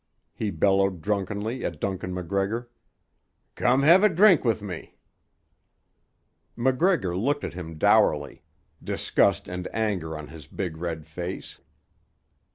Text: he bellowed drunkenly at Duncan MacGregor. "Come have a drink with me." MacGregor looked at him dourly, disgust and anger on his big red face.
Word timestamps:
he 0.33 0.49
bellowed 0.49 0.99
drunkenly 0.99 1.63
at 1.63 1.79
Duncan 1.79 2.11
MacGregor. 2.11 2.71
"Come 3.53 3.83
have 3.83 4.03
a 4.03 4.09
drink 4.09 4.43
with 4.43 4.63
me." 4.63 4.95
MacGregor 6.55 7.15
looked 7.15 7.43
at 7.43 7.53
him 7.53 7.77
dourly, 7.77 8.41
disgust 8.83 9.47
and 9.47 9.67
anger 9.71 10.17
on 10.17 10.29
his 10.29 10.47
big 10.47 10.77
red 10.77 11.05
face. 11.05 11.59